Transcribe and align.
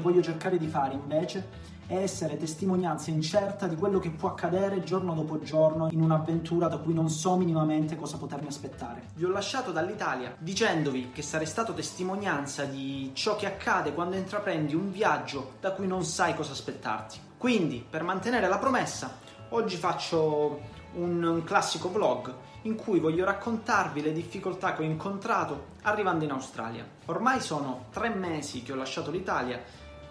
voglio 0.00 0.22
cercare 0.22 0.58
di 0.58 0.66
fare 0.66 0.94
invece 0.94 1.68
è 1.90 1.96
essere 1.96 2.36
testimonianza 2.36 3.10
incerta 3.10 3.66
di 3.66 3.74
quello 3.74 3.98
che 3.98 4.10
può 4.10 4.28
accadere 4.28 4.84
giorno 4.84 5.12
dopo 5.12 5.40
giorno 5.40 5.88
in 5.90 6.00
un'avventura 6.00 6.68
da 6.68 6.76
cui 6.76 6.94
non 6.94 7.10
so 7.10 7.36
minimamente 7.36 7.96
cosa 7.96 8.16
potermi 8.16 8.46
aspettare. 8.46 9.08
Vi 9.14 9.24
ho 9.24 9.28
lasciato 9.28 9.72
dall'Italia 9.72 10.36
dicendovi 10.38 11.10
che 11.12 11.22
sarei 11.22 11.46
stato 11.46 11.74
testimonianza 11.74 12.64
di 12.64 13.10
ciò 13.12 13.34
che 13.34 13.46
accade 13.46 13.92
quando 13.92 14.14
intraprendi 14.14 14.72
un 14.76 14.92
viaggio 14.92 15.54
da 15.60 15.72
cui 15.72 15.88
non 15.88 16.04
sai 16.04 16.36
cosa 16.36 16.52
aspettarti. 16.52 17.18
Quindi, 17.36 17.84
per 17.88 18.04
mantenere 18.04 18.46
la 18.46 18.58
promessa, 18.58 19.18
oggi 19.48 19.74
faccio 19.74 20.60
un, 20.94 21.24
un 21.24 21.42
classico 21.42 21.90
vlog 21.90 22.32
in 22.62 22.76
cui 22.76 23.00
voglio 23.00 23.24
raccontarvi 23.24 24.00
le 24.00 24.12
difficoltà 24.12 24.74
che 24.74 24.82
ho 24.82 24.86
incontrato 24.86 25.68
arrivando 25.82 26.22
in 26.22 26.30
Australia. 26.30 26.86
Ormai 27.06 27.40
sono 27.40 27.86
tre 27.90 28.10
mesi 28.10 28.62
che 28.62 28.72
ho 28.72 28.76
lasciato 28.76 29.10
l'Italia 29.10 29.60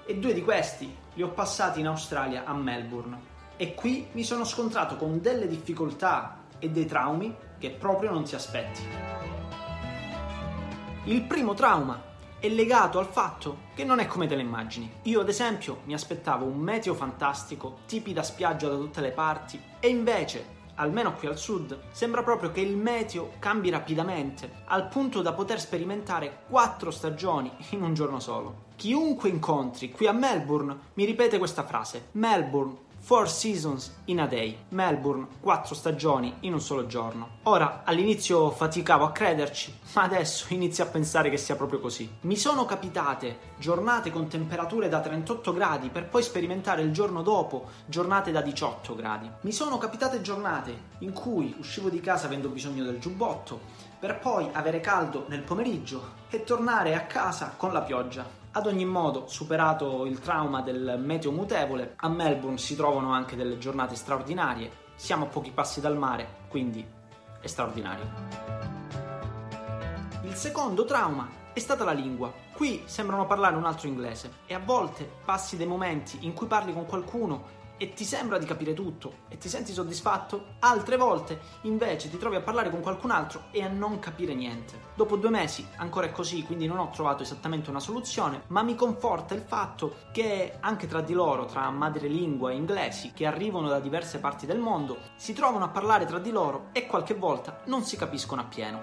e 0.10 0.18
due 0.18 0.34
di 0.34 0.41
questi 0.41 0.91
li 1.14 1.21
ho 1.21 1.30
passati 1.30 1.82
in 1.82 1.86
Australia 1.86 2.43
a 2.43 2.54
Melbourne. 2.56 3.20
E 3.57 3.75
qui 3.75 4.07
mi 4.14 4.24
sono 4.24 4.43
scontrato 4.43 4.96
con 4.96 5.21
delle 5.21 5.47
difficoltà 5.47 6.46
e 6.57 6.71
dei 6.71 6.88
traumi 6.88 7.36
che 7.60 7.70
proprio 7.70 8.10
non 8.10 8.24
ti 8.24 8.33
aspetti. 8.33 8.82
Il 11.04 11.21
primo 11.25 11.54
trauma 11.54 12.02
è 12.39 12.50
legato 12.50 12.97
al 12.97 13.06
fatto 13.06 13.68
che 13.75 13.83
non 13.83 14.00
è 14.00 14.07
come 14.07 14.25
te 14.25 14.36
le 14.36 14.42
immagini. 14.42 14.92
Io, 15.04 15.21
ad 15.21 15.30
esempio, 15.30 15.82
mi 15.83 15.93
aspettavo 15.93 16.44
un 16.44 16.57
meteo 16.57 16.96
fantastico, 16.96 17.82
tipi 17.86 18.11
da 18.11 18.24
spiaggia 18.24 18.68
da 18.68 18.78
tutte 18.78 19.02
le 19.02 19.11
parti, 19.11 19.61
e 19.80 19.89
invece 19.89 20.57
almeno 20.79 21.14
qui 21.14 21.28
al 21.28 21.38
sud, 21.38 21.78
sembra 21.92 22.24
proprio 22.24 22.51
che 22.51 22.61
il 22.61 22.75
meteo 22.75 23.33
cambi 23.39 23.69
rapidamente, 23.69 24.64
al 24.65 24.88
punto 24.88 25.21
da 25.21 25.33
poter 25.33 25.60
sperimentare 25.60 26.39
quattro 26.50 26.92
stagioni 26.92 27.52
in 27.71 27.83
un 27.83 27.93
giorno 27.93 28.19
solo. 28.19 28.68
Chiunque 28.75 29.29
incontri 29.29 29.92
qui 29.92 30.07
a 30.07 30.14
Melbourne 30.14 30.78
mi 30.93 31.05
ripete 31.05 31.38
questa 31.38 31.64
frase: 31.64 32.08
Melbourne 32.14 32.88
Four 33.02 33.28
Seasons 33.30 34.02
in 34.05 34.19
a 34.19 34.28
Day, 34.28 34.66
Melbourne, 34.69 35.25
quattro 35.39 35.73
stagioni 35.73 36.36
in 36.42 36.53
un 36.53 36.61
solo 36.61 36.86
giorno. 36.86 37.38
Ora, 37.44 37.81
all'inizio 37.83 38.52
faticavo 38.52 39.06
a 39.06 39.11
crederci, 39.11 39.73
ma 39.94 40.03
adesso 40.03 40.45
inizio 40.53 40.83
a 40.83 40.88
pensare 40.88 41.30
che 41.30 41.38
sia 41.38 41.56
proprio 41.56 41.80
così. 41.80 42.09
Mi 42.22 42.36
sono 42.36 42.66
capitate 42.66 43.56
giornate 43.58 44.11
con 44.11 44.28
temperature 44.28 44.89
da 44.89 45.00
38 45.00 45.53
gradi 45.53 45.89
per 45.89 46.08
poi 46.08 46.22
sperimentare 46.22 46.81
il 46.81 46.91
giorno 46.91 47.23
dopo 47.23 47.69
giornate 47.86 48.31
da 48.31 48.41
18 48.41 48.94
gradi. 48.95 49.30
Mi 49.41 49.52
sono 49.52 49.78
capitate 49.78 50.22
giornate 50.22 50.97
in 51.00 51.13
cui 51.13 51.56
uscivo 51.58 51.89
di 51.89 52.02
casa 52.02 52.28
avendo 52.28 52.50
bisogno 52.50 52.84
del 52.84 53.00
giubbotto, 53.00 53.59
per 54.00 54.19
poi 54.19 54.50
avere 54.52 54.80
caldo 54.80 55.25
nel 55.30 55.41
pomeriggio 55.41 56.17
e 56.30 56.44
tornare 56.44 56.95
a 56.95 57.06
casa 57.06 57.53
con 57.58 57.73
la 57.73 57.81
pioggia. 57.81 58.38
Ad 58.52 58.66
ogni 58.66 58.86
modo, 58.86 59.28
superato 59.28 60.05
il 60.05 60.19
trauma 60.19 60.61
del 60.61 61.00
meteo 61.00 61.31
mutevole, 61.31 61.94
a 61.97 62.09
Melbourne 62.09 62.58
si 62.58 62.75
trovano 62.75 63.14
anche 63.14 63.36
delle 63.36 63.59
giornate 63.59 63.94
straordinarie. 63.94 64.72
Siamo 64.95 65.25
a 65.25 65.28
pochi 65.28 65.52
passi 65.52 65.80
dal 65.80 65.95
mare, 65.95 66.47
quindi 66.47 66.83
è 67.39 67.45
straordinario. 67.45 68.06
Il 70.23 70.33
secondo 70.33 70.83
trauma 70.83 71.30
è 71.53 71.59
stata 71.59 71.83
la 71.83 71.91
lingua. 71.91 72.33
Qui 72.52 72.81
sembrano 72.86 73.28
parlare 73.28 73.56
un 73.56 73.66
altro 73.66 73.88
inglese 73.88 74.31
e 74.47 74.56
a 74.56 74.59
volte 74.59 75.08
passi 75.23 75.56
dei 75.56 75.67
momenti 75.67 76.17
in 76.22 76.34
cui 76.34 76.47
parli 76.47 76.73
con 76.73 76.88
qualcuno 76.88 77.58
e 77.80 77.94
ti 77.94 78.03
sembra 78.03 78.38
di 78.38 78.45
capire 78.45 78.73
tutto 78.73 79.19
e 79.30 79.38
ti 79.38 79.47
senti 79.47 79.72
soddisfatto, 79.72 80.55
altre 80.59 80.97
volte 80.97 81.39
invece 81.61 82.09
ti 82.09 82.17
trovi 82.17 82.35
a 82.35 82.41
parlare 82.41 82.69
con 82.69 82.81
qualcun 82.81 83.09
altro 83.09 83.45
e 83.52 83.63
a 83.63 83.69
non 83.69 83.99
capire 83.99 84.35
niente. 84.35 84.88
Dopo 84.95 85.16
due 85.16 85.30
mesi 85.30 85.66
ancora 85.77 86.07
è 86.07 86.11
così, 86.11 86.44
quindi 86.44 86.67
non 86.67 86.77
ho 86.77 86.89
trovato 86.89 87.23
esattamente 87.23 87.69
una 87.69 87.80
soluzione, 87.80 88.44
ma 88.47 88.61
mi 88.61 88.75
conforta 88.75 89.33
il 89.33 89.41
fatto 89.41 89.95
che 90.11 90.57
anche 90.59 90.88
tra 90.88 91.00
di 91.00 91.13
loro, 91.13 91.45
tra 91.45 91.69
madrelingua 91.69 92.52
e 92.52 92.55
inglesi 92.55 93.13
che 93.13 93.25
arrivano 93.25 93.69
da 93.69 93.80
diverse 93.80 94.19
parti 94.19 94.45
del 94.45 94.59
mondo, 94.59 94.97
si 95.16 95.31
trovano 95.31 95.63
a 95.63 95.69
parlare 95.69 96.05
tra 96.05 96.19
di 96.19 96.31
loro 96.31 96.67
e 96.73 96.85
qualche 96.85 97.13
volta 97.13 97.61
non 97.66 97.84
si 97.84 97.96
capiscono 97.96 98.41
appieno. 98.41 98.81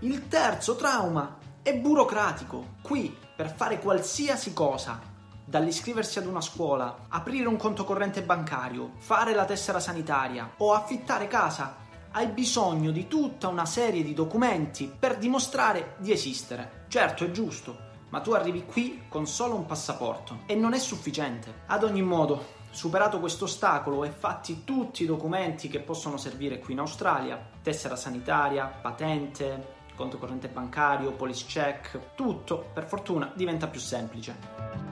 Il 0.00 0.28
terzo 0.28 0.76
trauma 0.76 1.36
è 1.60 1.74
burocratico. 1.74 2.76
Qui, 2.80 3.14
per 3.36 3.52
fare 3.54 3.78
qualsiasi 3.80 4.54
cosa, 4.54 5.16
dall'iscriversi 5.48 6.18
ad 6.18 6.26
una 6.26 6.42
scuola, 6.42 7.06
aprire 7.08 7.48
un 7.48 7.56
conto 7.56 7.84
corrente 7.84 8.22
bancario, 8.22 8.92
fare 8.98 9.32
la 9.32 9.46
tessera 9.46 9.80
sanitaria 9.80 10.52
o 10.58 10.74
affittare 10.74 11.26
casa, 11.26 11.76
hai 12.12 12.26
bisogno 12.26 12.90
di 12.90 13.08
tutta 13.08 13.48
una 13.48 13.64
serie 13.64 14.02
di 14.02 14.12
documenti 14.12 14.92
per 14.98 15.16
dimostrare 15.16 15.94
di 16.00 16.12
esistere. 16.12 16.84
Certo, 16.88 17.24
è 17.24 17.30
giusto, 17.30 17.76
ma 18.10 18.20
tu 18.20 18.32
arrivi 18.32 18.66
qui 18.66 19.04
con 19.08 19.26
solo 19.26 19.54
un 19.54 19.64
passaporto 19.64 20.40
e 20.44 20.54
non 20.54 20.74
è 20.74 20.78
sufficiente. 20.78 21.62
Ad 21.66 21.82
ogni 21.82 22.02
modo, 22.02 22.56
superato 22.68 23.18
questo 23.18 23.44
ostacolo 23.44 24.04
e 24.04 24.10
fatti 24.10 24.64
tutti 24.64 25.04
i 25.04 25.06
documenti 25.06 25.68
che 25.68 25.80
possono 25.80 26.18
servire 26.18 26.58
qui 26.58 26.74
in 26.74 26.80
Australia, 26.80 27.42
tessera 27.62 27.96
sanitaria, 27.96 28.66
patente, 28.66 29.76
conto 29.96 30.18
corrente 30.18 30.48
bancario, 30.48 31.12
police 31.12 31.46
check, 31.46 32.14
tutto 32.14 32.66
per 32.74 32.86
fortuna 32.86 33.32
diventa 33.34 33.66
più 33.66 33.80
semplice. 33.80 34.87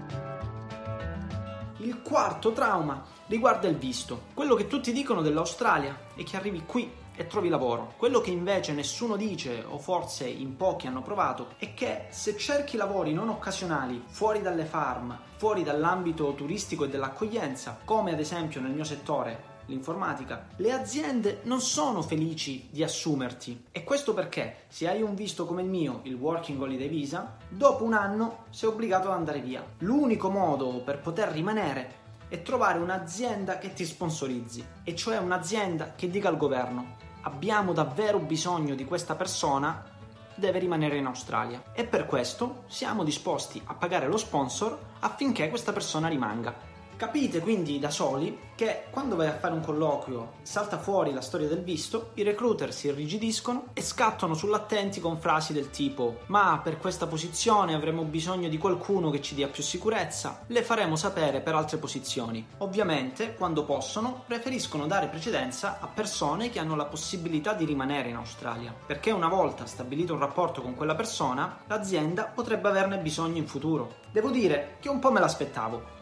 Il 1.86 2.02
quarto 2.02 2.50
trauma 2.50 3.00
riguarda 3.28 3.68
il 3.68 3.76
visto. 3.76 4.22
Quello 4.34 4.56
che 4.56 4.66
tutti 4.66 4.90
dicono 4.90 5.22
dell'Australia 5.22 5.96
è 6.16 6.24
che 6.24 6.36
arrivi 6.36 6.64
qui 6.66 6.90
e 7.14 7.28
trovi 7.28 7.48
lavoro. 7.48 7.92
Quello 7.96 8.20
che 8.20 8.32
invece 8.32 8.72
nessuno 8.72 9.14
dice, 9.14 9.64
o 9.64 9.78
forse 9.78 10.26
in 10.26 10.56
pochi 10.56 10.88
hanno 10.88 11.00
provato, 11.00 11.50
è 11.58 11.74
che 11.74 12.06
se 12.08 12.36
cerchi 12.36 12.76
lavori 12.76 13.12
non 13.12 13.28
occasionali 13.28 14.02
fuori 14.04 14.42
dalle 14.42 14.64
farm, 14.64 15.16
fuori 15.36 15.62
dall'ambito 15.62 16.34
turistico 16.34 16.82
e 16.82 16.88
dell'accoglienza, 16.88 17.78
come 17.84 18.10
ad 18.10 18.18
esempio 18.18 18.60
nel 18.60 18.72
mio 18.72 18.82
settore, 18.82 19.54
l'informatica, 19.66 20.46
le 20.56 20.72
aziende 20.72 21.40
non 21.44 21.60
sono 21.60 22.02
felici 22.02 22.68
di 22.70 22.82
assumerti. 22.82 23.66
E 23.70 23.84
questo 23.84 24.14
perché 24.14 24.64
se 24.68 24.88
hai 24.88 25.02
un 25.02 25.14
visto 25.14 25.46
come 25.46 25.62
il 25.62 25.68
mio, 25.68 26.00
il 26.04 26.14
Working 26.14 26.60
Holiday 26.60 26.88
Visa, 26.88 27.36
dopo 27.48 27.84
un 27.84 27.92
anno 27.92 28.44
sei 28.50 28.68
obbligato 28.68 29.08
ad 29.08 29.14
andare 29.14 29.40
via. 29.40 29.64
L'unico 29.78 30.30
modo 30.30 30.80
per 30.80 31.00
poter 31.00 31.28
rimanere 31.28 32.04
è 32.28 32.42
trovare 32.42 32.78
un'azienda 32.78 33.58
che 33.58 33.72
ti 33.72 33.84
sponsorizzi, 33.84 34.64
e 34.82 34.96
cioè 34.96 35.18
un'azienda 35.18 35.94
che 35.94 36.10
dica 36.10 36.28
al 36.28 36.36
governo 36.36 37.04
abbiamo 37.22 37.72
davvero 37.72 38.18
bisogno 38.18 38.74
di 38.74 38.84
questa 38.84 39.14
persona 39.16 39.94
deve 40.36 40.58
rimanere 40.58 40.96
in 40.96 41.06
Australia 41.06 41.62
e 41.72 41.84
per 41.84 42.06
questo 42.06 42.64
siamo 42.66 43.04
disposti 43.04 43.60
a 43.64 43.74
pagare 43.74 44.06
lo 44.06 44.16
sponsor 44.16 44.78
affinché 45.00 45.48
questa 45.48 45.72
persona 45.72 46.08
rimanga. 46.08 46.75
Capite 46.96 47.40
quindi 47.40 47.78
da 47.78 47.90
soli 47.90 48.38
che 48.54 48.84
quando 48.88 49.16
vai 49.16 49.26
a 49.26 49.36
fare 49.36 49.52
un 49.52 49.60
colloquio 49.60 50.36
salta 50.40 50.78
fuori 50.78 51.12
la 51.12 51.20
storia 51.20 51.46
del 51.46 51.62
visto, 51.62 52.12
i 52.14 52.22
recruiter 52.22 52.72
si 52.72 52.86
irrigidiscono 52.86 53.66
e 53.74 53.82
scattano 53.82 54.32
sull'attenti 54.32 54.98
con 54.98 55.20
frasi 55.20 55.52
del 55.52 55.68
tipo 55.68 56.20
ma 56.28 56.58
per 56.64 56.78
questa 56.78 57.06
posizione 57.06 57.74
avremo 57.74 58.04
bisogno 58.04 58.48
di 58.48 58.56
qualcuno 58.56 59.10
che 59.10 59.20
ci 59.20 59.34
dia 59.34 59.48
più 59.48 59.62
sicurezza, 59.62 60.44
le 60.46 60.62
faremo 60.62 60.96
sapere 60.96 61.42
per 61.42 61.54
altre 61.54 61.76
posizioni. 61.76 62.46
Ovviamente, 62.58 63.34
quando 63.34 63.64
possono, 63.64 64.22
preferiscono 64.26 64.86
dare 64.86 65.08
precedenza 65.08 65.78
a 65.78 65.88
persone 65.88 66.48
che 66.48 66.58
hanno 66.58 66.76
la 66.76 66.86
possibilità 66.86 67.52
di 67.52 67.66
rimanere 67.66 68.08
in 68.08 68.16
Australia, 68.16 68.74
perché 68.86 69.10
una 69.10 69.28
volta 69.28 69.66
stabilito 69.66 70.14
un 70.14 70.20
rapporto 70.20 70.62
con 70.62 70.74
quella 70.74 70.94
persona, 70.94 71.58
l'azienda 71.66 72.24
potrebbe 72.24 72.68
averne 72.68 72.96
bisogno 72.96 73.36
in 73.36 73.46
futuro. 73.46 73.96
Devo 74.10 74.30
dire 74.30 74.76
che 74.80 74.88
un 74.88 74.98
po' 74.98 75.12
me 75.12 75.20
l'aspettavo, 75.20 75.95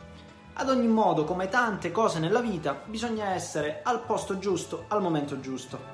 ad 0.54 0.68
ogni 0.68 0.86
modo, 0.86 1.24
come 1.24 1.48
tante 1.48 1.90
cose 1.90 2.18
nella 2.20 2.40
vita, 2.40 2.80
bisogna 2.86 3.30
essere 3.32 3.80
al 3.82 4.00
posto 4.04 4.38
giusto 4.38 4.84
al 4.88 5.02
momento 5.02 5.40
giusto. 5.40 5.92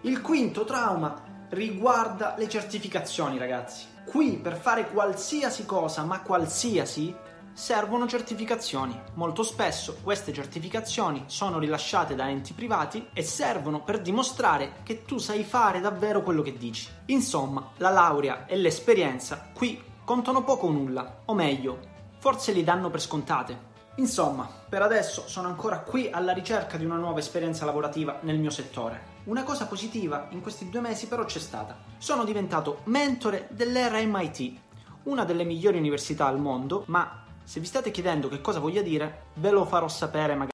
Il 0.00 0.20
quinto 0.20 0.64
trauma 0.64 1.22
riguarda 1.50 2.34
le 2.36 2.48
certificazioni, 2.48 3.38
ragazzi. 3.38 3.86
Qui 4.04 4.36
per 4.36 4.56
fare 4.56 4.90
qualsiasi 4.90 5.64
cosa, 5.64 6.02
ma 6.02 6.20
qualsiasi, 6.20 7.14
servono 7.54 8.08
certificazioni. 8.08 9.00
Molto 9.14 9.44
spesso 9.44 9.98
queste 10.02 10.32
certificazioni 10.32 11.24
sono 11.26 11.60
rilasciate 11.60 12.16
da 12.16 12.28
enti 12.28 12.52
privati 12.52 13.08
e 13.12 13.22
servono 13.22 13.82
per 13.82 14.00
dimostrare 14.02 14.78
che 14.82 15.04
tu 15.04 15.18
sai 15.18 15.44
fare 15.44 15.80
davvero 15.80 16.22
quello 16.22 16.42
che 16.42 16.58
dici. 16.58 16.88
Insomma, 17.06 17.70
la 17.76 17.90
laurea 17.90 18.46
e 18.46 18.56
l'esperienza 18.56 19.50
qui 19.54 19.92
contano 20.04 20.44
poco 20.44 20.66
o 20.66 20.70
nulla, 20.70 21.22
o 21.24 21.34
meglio, 21.34 21.78
forse 22.18 22.52
li 22.52 22.62
danno 22.62 22.90
per 22.90 23.00
scontate. 23.00 23.72
Insomma, 23.96 24.48
per 24.68 24.82
adesso 24.82 25.26
sono 25.26 25.48
ancora 25.48 25.80
qui 25.80 26.10
alla 26.10 26.32
ricerca 26.32 26.76
di 26.76 26.84
una 26.84 26.96
nuova 26.96 27.20
esperienza 27.20 27.64
lavorativa 27.64 28.18
nel 28.22 28.38
mio 28.38 28.50
settore. 28.50 29.12
Una 29.24 29.44
cosa 29.44 29.66
positiva 29.66 30.26
in 30.30 30.42
questi 30.42 30.68
due 30.68 30.80
mesi 30.80 31.06
però 31.06 31.24
c'è 31.24 31.38
stata. 31.38 31.78
Sono 31.96 32.24
diventato 32.24 32.80
mentore 32.84 33.48
dell'RMIT, 33.50 34.60
una 35.04 35.24
delle 35.24 35.44
migliori 35.44 35.78
università 35.78 36.26
al 36.26 36.38
mondo, 36.38 36.84
ma 36.88 37.24
se 37.42 37.60
vi 37.60 37.66
state 37.66 37.90
chiedendo 37.90 38.28
che 38.28 38.40
cosa 38.40 38.58
voglia 38.58 38.82
dire, 38.82 39.26
ve 39.34 39.50
lo 39.50 39.64
farò 39.64 39.88
sapere 39.88 40.34
magari 40.34 40.42